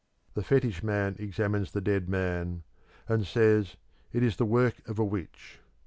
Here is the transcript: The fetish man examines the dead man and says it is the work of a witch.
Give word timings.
The 0.33 0.41
fetish 0.41 0.81
man 0.81 1.15
examines 1.19 1.73
the 1.73 1.79
dead 1.79 2.09
man 2.09 2.63
and 3.07 3.23
says 3.23 3.77
it 4.11 4.23
is 4.23 4.37
the 4.37 4.45
work 4.45 4.77
of 4.89 4.97
a 4.97 5.05
witch. 5.05 5.59